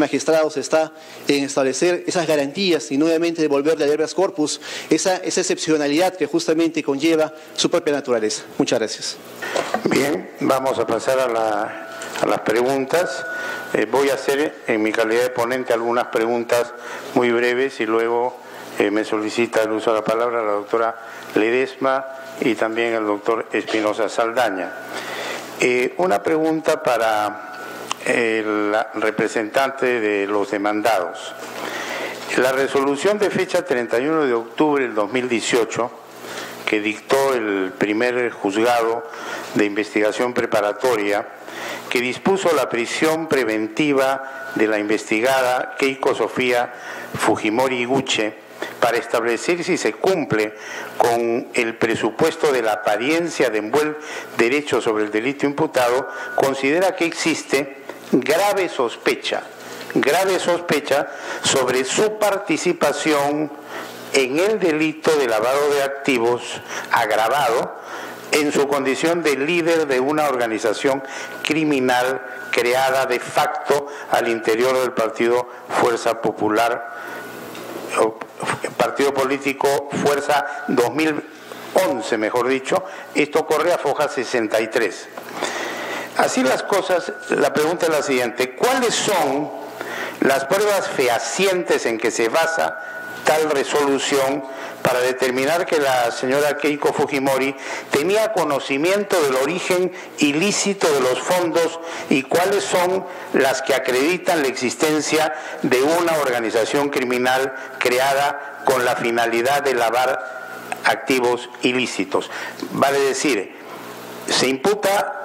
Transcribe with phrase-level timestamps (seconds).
[0.00, 0.92] magistrados está
[1.28, 4.60] en establecer esas garantías y nuevamente devolverle al habeas corpus
[4.90, 8.42] esa, esa excepcionalidad que justamente conlleva su propia naturaleza.
[8.58, 9.16] Muchas gracias.
[9.84, 13.24] Bien, vamos a pasar a, las preguntas.
[13.72, 16.72] Eh, voy a hacer en mi calidad de ponente algunas preguntas
[17.14, 18.36] muy breves y luego
[18.78, 20.96] eh, me solicita el uso de la palabra la doctora
[21.34, 22.04] Ledesma
[22.40, 24.72] y también el doctor Espinosa Saldaña.
[25.60, 27.49] Eh, una pregunta para
[28.10, 31.34] el representante de los demandados.
[32.36, 35.90] La resolución de fecha 31 de octubre del 2018,
[36.64, 39.04] que dictó el primer juzgado
[39.54, 41.26] de investigación preparatoria,
[41.88, 46.72] que dispuso la prisión preventiva de la investigada Keiko Sofía
[47.18, 48.34] Fujimori Guche
[48.78, 50.54] para establecer si se cumple
[50.96, 53.96] con el presupuesto de la apariencia de buen
[54.38, 57.79] derecho sobre el delito imputado, considera que existe
[58.12, 59.42] grave sospecha,
[59.94, 61.08] grave sospecha
[61.42, 63.50] sobre su participación
[64.12, 67.78] en el delito de lavado de activos agravado
[68.32, 71.02] en su condición de líder de una organización
[71.42, 75.48] criminal creada de facto al interior del partido
[75.80, 76.94] Fuerza Popular,
[78.76, 85.08] partido político Fuerza 2011, mejor dicho, esto corre a Foja 63.
[86.20, 89.50] Así las cosas, la pregunta es la siguiente, ¿cuáles son
[90.20, 92.78] las pruebas fehacientes en que se basa
[93.24, 94.44] tal resolución
[94.82, 97.56] para determinar que la señora Keiko Fujimori
[97.90, 104.48] tenía conocimiento del origen ilícito de los fondos y cuáles son las que acreditan la
[104.48, 105.32] existencia
[105.62, 112.30] de una organización criminal creada con la finalidad de lavar activos ilícitos.
[112.72, 113.56] Vale decir,
[114.28, 115.16] se imputa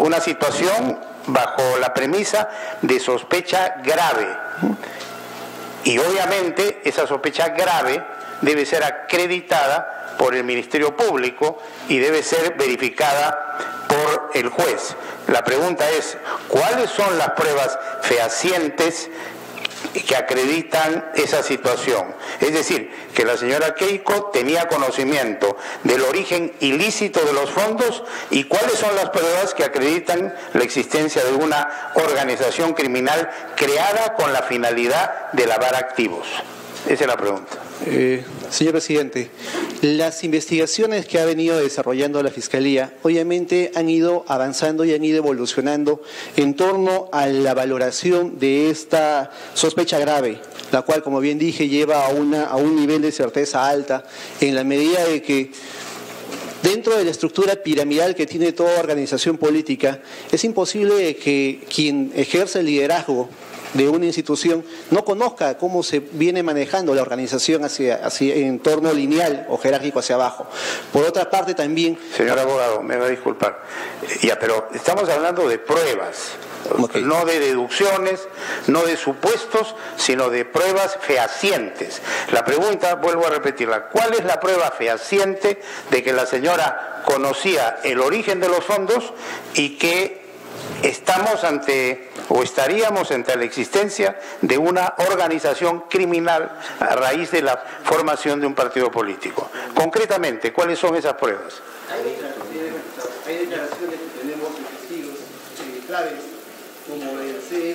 [0.00, 2.48] una situación bajo la premisa
[2.82, 4.26] de sospecha grave.
[5.84, 8.02] Y obviamente esa sospecha grave
[8.40, 14.96] debe ser acreditada por el Ministerio Público y debe ser verificada por el juez.
[15.28, 16.16] La pregunta es,
[16.48, 19.08] ¿cuáles son las pruebas fehacientes
[20.06, 22.14] que acreditan esa situación.
[22.40, 28.44] Es decir, que la señora Keiko tenía conocimiento del origen ilícito de los fondos y
[28.44, 34.42] cuáles son las pruebas que acreditan la existencia de una organización criminal creada con la
[34.42, 36.26] finalidad de lavar activos.
[36.86, 37.58] Esa es la pregunta.
[37.86, 39.30] Eh, señor presidente,
[39.82, 45.18] las investigaciones que ha venido desarrollando la Fiscalía obviamente han ido avanzando y han ido
[45.18, 46.02] evolucionando
[46.36, 50.38] en torno a la valoración de esta sospecha grave,
[50.70, 54.04] la cual, como bien dije, lleva a, una, a un nivel de certeza alta
[54.40, 55.50] en la medida de que
[56.62, 62.58] Dentro de la estructura piramidal que tiene toda organización política, es imposible que quien ejerce
[62.60, 63.30] el liderazgo
[63.74, 68.92] de una institución no conozca cómo se viene manejando la organización hacia, hacia en torno
[68.92, 70.46] lineal o jerárquico hacia abajo.
[70.92, 71.98] Por otra parte también...
[72.16, 73.62] Señor abogado, me va a disculpar.
[74.22, 76.32] Ya, pero estamos hablando de pruebas,
[77.02, 78.28] no de deducciones,
[78.66, 82.02] no de supuestos, sino de pruebas fehacientes.
[82.32, 85.60] La pregunta, vuelvo a repetirla, ¿cuál es la prueba fehaciente
[85.90, 89.12] de que la señora conocía el origen de los fondos
[89.54, 90.19] y que
[90.82, 97.56] estamos ante o estaríamos ante la existencia de una organización criminal a raíz de la
[97.84, 99.50] formación de un partido político.
[99.74, 101.54] Concretamente, ¿cuáles son esas pruebas?
[103.26, 106.14] Hay declaraciones que tenemos de testigos eh, claves,
[106.88, 107.74] como el C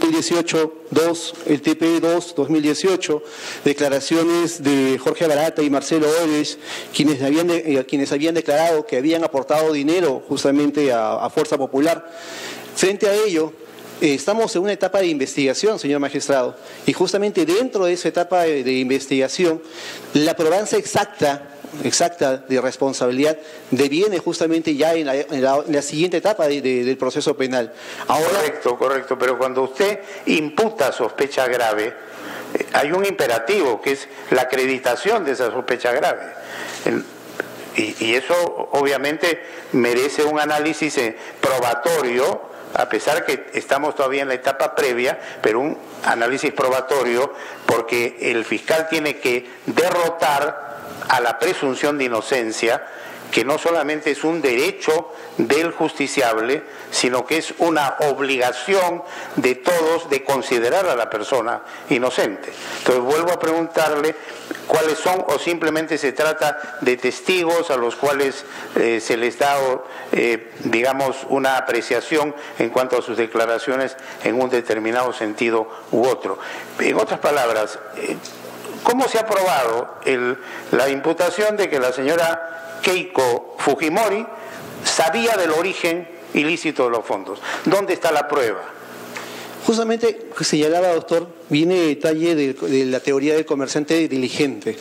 [0.00, 3.22] 2018 2, el TP2 2018,
[3.64, 6.58] declaraciones de Jorge Barata y Marcelo Oves,
[6.94, 12.10] quienes habían, eh, quienes habían declarado que habían aportado dinero justamente a, Fuerza Popular.
[12.74, 13.52] Frente a ello,
[14.00, 16.56] eh, estamos en una etapa de investigación, señor magistrado,
[16.86, 19.62] y justamente dentro de esa etapa de investigación,
[20.14, 21.51] la probanza exacta
[21.82, 23.36] exacta de responsabilidad
[23.70, 27.72] deviene justamente ya en la, siguiente etapa del proceso penal.
[28.06, 31.94] correcto, correcto, pero cuando usted imputa sospecha grave,
[32.54, 36.22] eh, hay un imperativo que es la acreditación de esa sospecha grave.
[37.76, 38.34] y, y, eso
[38.72, 39.42] obviamente
[39.72, 45.60] merece un análisis eh, probatorio, a pesar que estamos todavía en la etapa previa, pero
[45.60, 47.32] un análisis probatorio,
[47.66, 50.71] porque el fiscal tiene que derrotar
[51.08, 52.82] a la presunción de inocencia
[53.32, 59.02] que no solamente es un derecho del justiciable, sino que es una obligación
[59.36, 62.52] de todos de considerar a la persona inocente.
[62.78, 64.14] Entonces vuelvo a preguntarle
[64.66, 68.44] cuáles son o simplemente se trata de testigos a los cuales
[68.76, 69.56] eh, se les da,
[70.12, 76.38] eh, digamos, una apreciación en cuanto a sus declaraciones en un determinado sentido u otro.
[76.78, 78.16] En otras palabras, eh,
[78.82, 79.98] ¿cómo se ha probado
[80.72, 84.26] la imputación de que la señora Keiko Fujimori
[84.84, 87.40] sabía del origen ilícito de los fondos?
[87.64, 88.62] ¿Dónde está la prueba?
[89.66, 94.74] Justamente señalaba, doctor, viene detalle de, la teoría del comerciante diligente.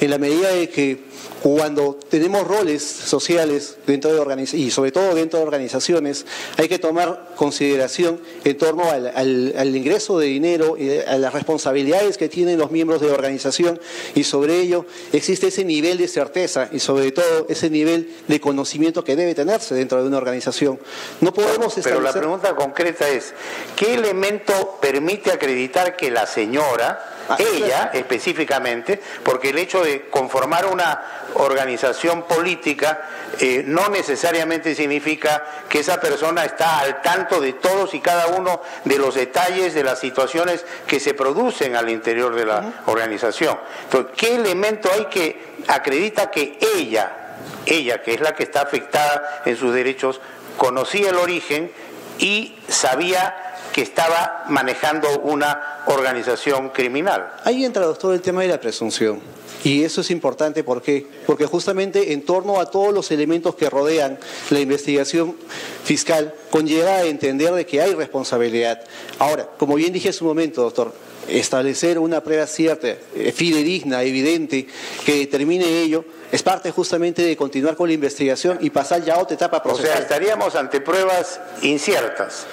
[0.00, 1.06] En la medida de que
[1.42, 6.26] cuando tenemos roles sociales dentro de y sobre todo dentro de organizaciones,
[6.56, 12.28] hay que tomar consideración en torno al, ingreso de dinero y a las responsabilidades que
[12.28, 13.78] tienen los miembros de la organización
[14.16, 19.04] y sobre ello existe ese nivel de certeza y sobre todo ese nivel de conocimiento
[19.04, 20.80] que debe tenerse dentro de una organización.
[21.20, 23.34] No podemos Pero la pregunta concreta es,
[23.76, 31.02] ¿qué elemento permite acreditar que la señora ella específicamente, porque el hecho de conformar una
[31.34, 33.02] organización política
[33.38, 38.62] eh, no necesariamente significa que esa persona está al tanto de todos y cada uno
[38.84, 43.58] de los detalles de las situaciones que se producen al interior de la organización.
[43.84, 47.36] Entonces, ¿qué elemento hay que acredita que ella,
[47.66, 50.20] ella que es la que está afectada en sus derechos,
[50.56, 51.70] conocía el origen
[52.18, 57.32] y sabía que estaba manejando una organización criminal.
[57.44, 59.20] Ahí entra, doctor, el tema de la presunción.
[59.64, 61.06] Y eso es importante ¿por qué?
[61.26, 64.16] porque justamente en torno a todos los elementos que rodean
[64.50, 65.34] la investigación
[65.82, 68.80] fiscal conlleva a entender de que hay responsabilidad.
[69.18, 70.92] Ahora, como bien dije hace un momento, doctor,
[71.28, 74.68] establecer una prueba cierta, eh, fidedigna, evidente,
[75.04, 79.18] que determine ello, es parte justamente de continuar con la investigación y pasar ya a
[79.18, 79.90] otra etapa procesal.
[79.90, 82.46] O sea, estaríamos ante pruebas inciertas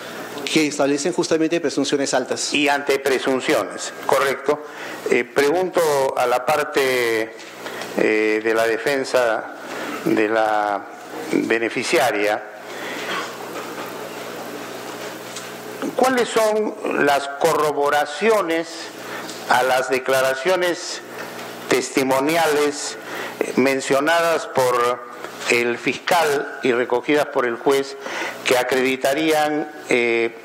[0.45, 2.53] que establecen justamente presunciones altas.
[2.53, 4.63] Y ante presunciones, correcto.
[5.09, 5.81] Eh, pregunto
[6.17, 7.35] a la parte
[7.97, 9.55] eh, de la defensa
[10.05, 10.85] de la
[11.31, 12.43] beneficiaria,
[15.95, 18.67] ¿cuáles son las corroboraciones
[19.49, 21.01] a las declaraciones
[21.69, 22.97] testimoniales
[23.55, 25.13] mencionadas por
[25.49, 27.97] el fiscal y recogidas por el juez
[28.45, 30.35] que acreditarían eh,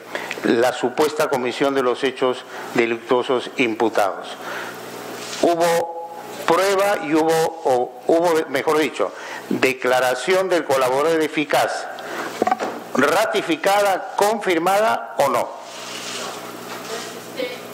[0.44, 4.28] la supuesta comisión de los hechos delictuosos imputados.
[5.42, 5.98] Hubo
[6.46, 9.12] prueba y hubo, o hubo, mejor dicho,
[9.50, 11.86] declaración del colaborador eficaz,
[12.94, 15.48] ratificada, confirmada o no.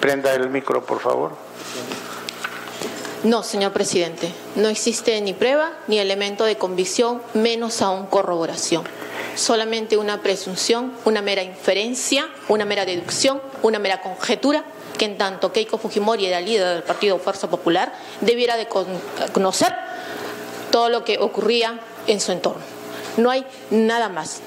[0.00, 1.43] Prenda el micro, por favor.
[3.24, 8.84] No, señor presidente, no existe ni prueba ni elemento de convicción, menos aún corroboración.
[9.34, 14.66] Solamente una presunción, una mera inferencia, una mera deducción, una mera conjetura
[14.98, 18.68] que en tanto Keiko Fujimori era líder del Partido Fuerza Popular, debiera de
[19.32, 19.74] conocer
[20.70, 22.62] todo lo que ocurría en su entorno.
[23.16, 24.40] No hay nada más.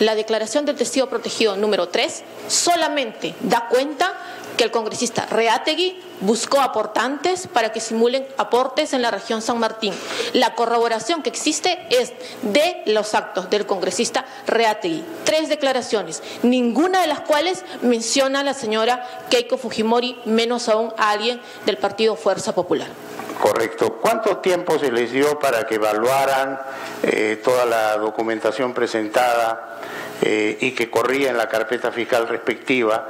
[0.00, 4.14] La declaración del testigo protegido número 3 solamente da cuenta
[4.56, 9.92] que el congresista Reategui buscó aportantes para que simulen aportes en la región San Martín.
[10.32, 12.12] La corroboración que existe es
[12.42, 15.04] de los actos del congresista Reategui.
[15.24, 21.10] Tres declaraciones, ninguna de las cuales menciona a la señora Keiko Fujimori, menos aún a
[21.10, 22.88] alguien del Partido Fuerza Popular.
[23.40, 23.98] Correcto.
[24.00, 26.60] ¿Cuánto tiempo se les dio para que evaluaran
[27.02, 29.80] eh, toda la documentación presentada
[30.22, 33.08] eh, y que corría en la carpeta fiscal respectiva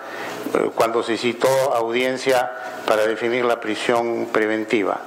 [0.54, 2.50] eh, cuando se citó audiencia
[2.86, 5.00] para definir la prisión preventiva?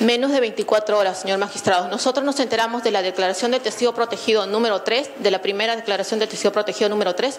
[0.00, 1.86] Menos de 24 horas, señor magistrado.
[1.86, 6.18] Nosotros nos enteramos de la declaración de testigo protegido número 3, de la primera declaración
[6.18, 7.38] de testigo protegido número 3,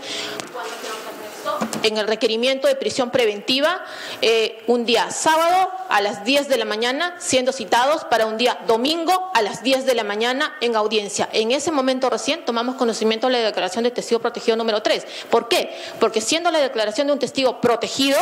[1.84, 3.84] en el requerimiento de prisión preventiva
[4.22, 8.58] eh, un día sábado a las 10 de la mañana, siendo citados para un día
[8.66, 11.30] domingo a las 10 de la mañana en audiencia.
[11.32, 15.06] En ese momento recién tomamos conocimiento de la declaración de testigo protegido número 3.
[15.30, 15.72] ¿Por qué?
[16.00, 18.18] Porque siendo la declaración de un testigo protegido,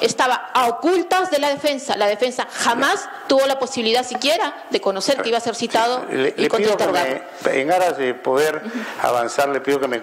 [0.00, 1.96] estaba a ocultas de la defensa.
[1.96, 6.46] La defensa jamás tuvo la posibilidad siquiera de conocer que iba a ser citado y
[6.46, 7.08] contrainterrogado.
[7.46, 8.62] En aras de poder
[9.02, 10.00] avanzar, le pido que me,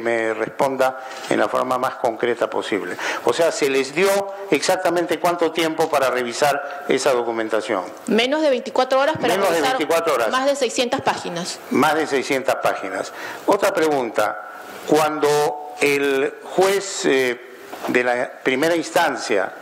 [0.00, 0.98] me responda
[1.30, 2.96] en la forma más concreta posible.
[3.26, 4.08] O sea, se les dio
[4.50, 7.84] exactamente cuánto tiempo para revisar esa documentación.
[8.06, 10.30] Menos de 24 horas para Menos revisar de 24 horas.
[10.30, 11.58] más de 600 páginas.
[11.70, 13.12] Más de 600 páginas.
[13.46, 14.50] Otra pregunta,
[14.86, 17.40] cuando el juez eh,
[17.88, 19.52] de la primera instancia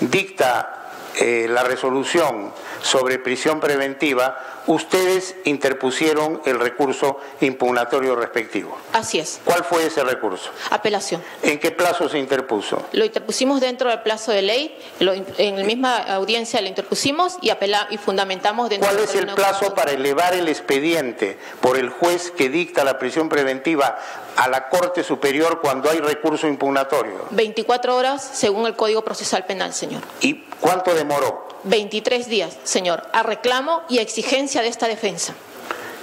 [0.00, 8.76] dicta eh, la resolución sobre prisión preventiva, ustedes interpusieron el recurso impugnatorio respectivo.
[8.92, 9.40] Así es.
[9.44, 10.50] ¿Cuál fue ese recurso?
[10.70, 11.22] Apelación.
[11.42, 12.82] ¿En qué plazo se interpuso?
[12.92, 17.50] Lo interpusimos dentro del plazo de ley, lo, en la misma audiencia lo interpusimos y,
[17.50, 22.30] apela, y fundamentamos dentro ¿Cuál es el plazo para elevar el expediente por el juez
[22.30, 23.98] que dicta la prisión preventiva
[24.36, 27.26] a la Corte Superior cuando hay recurso impugnatorio?
[27.30, 30.02] 24 horas según el Código Procesal Penal, señor.
[30.20, 31.45] ¿Y cuánto demoró?
[31.66, 35.34] 23 días, señor, a reclamo y a exigencia de esta defensa.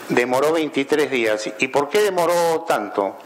[0.09, 1.49] Demoró 23 días.
[1.59, 3.17] ¿Y por qué demoró tanto?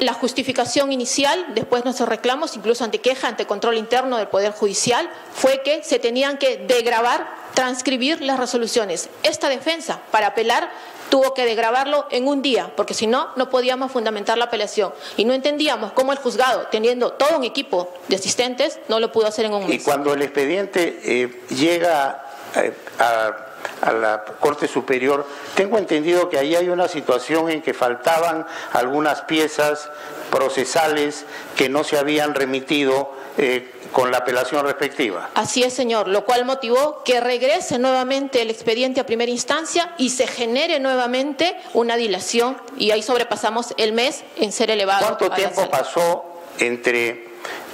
[0.00, 4.52] La justificación inicial, después de nuestros reclamos, incluso ante queja, ante control interno del Poder
[4.52, 9.08] Judicial, fue que se tenían que degravar, transcribir las resoluciones.
[9.24, 10.70] Esta defensa, para apelar,
[11.08, 14.92] tuvo que degrabarlo en un día, porque si no, no podíamos fundamentar la apelación.
[15.16, 19.26] Y no entendíamos cómo el juzgado, teniendo todo un equipo de asistentes, no lo pudo
[19.26, 19.80] hacer en un mes.
[19.80, 22.24] Y cuando el expediente eh, llega
[22.56, 23.44] eh, a
[23.82, 29.22] a la Corte Superior, tengo entendido que ahí hay una situación en que faltaban algunas
[29.22, 29.90] piezas
[30.30, 31.24] procesales
[31.56, 35.30] que no se habían remitido eh, con la apelación respectiva.
[35.34, 40.10] Así es, señor, lo cual motivó que regrese nuevamente el expediente a primera instancia y
[40.10, 45.06] se genere nuevamente una dilación y ahí sobrepasamos el mes en ser elevado.
[45.06, 46.24] ¿Cuánto tiempo pasó
[46.58, 47.28] entre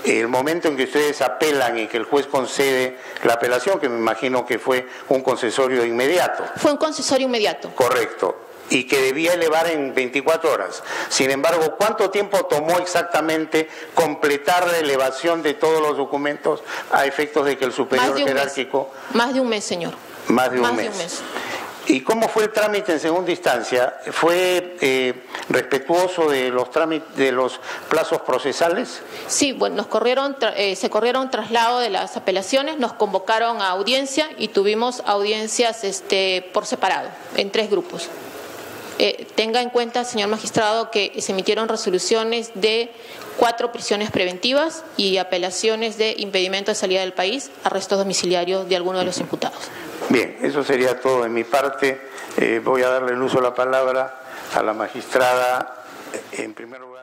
[0.04, 3.96] el momento en que ustedes apelan y que el juez concede la apelación, que me
[3.96, 6.44] imagino que fue un concesorio inmediato.
[6.56, 7.70] Fue un concesorio inmediato.
[7.74, 8.36] Correcto.
[8.74, 10.82] Y que debía elevar en 24 horas.
[11.08, 17.46] Sin embargo, ¿cuánto tiempo tomó exactamente completar la elevación de todos los documentos a efectos
[17.46, 18.90] de que el superior jerárquico.
[19.12, 19.94] Más de un mes, señor.
[20.28, 20.84] Más de un mes.
[20.84, 21.22] De un mes.
[21.86, 23.94] ¿Y cómo fue el trámite en segunda instancia?
[24.10, 29.02] ¿Fue eh, respetuoso de los trámites, de los plazos procesales?
[29.26, 34.30] Sí, bueno, nos corrieron, eh, se corrieron traslado de las apelaciones, nos convocaron a audiencia
[34.38, 38.08] y tuvimos audiencias este, por separado, en tres grupos.
[38.98, 42.90] Eh, tenga en cuenta, señor magistrado, que se emitieron resoluciones de
[43.36, 49.00] cuatro prisiones preventivas y apelaciones de impedimento de salida del país, arrestos domiciliarios de algunos
[49.00, 49.58] de los imputados.
[50.08, 52.00] Bien, eso sería todo de mi parte.
[52.36, 54.20] Eh, voy a darle el uso de la palabra
[54.54, 55.84] a la magistrada
[56.32, 56.93] en primer lugar.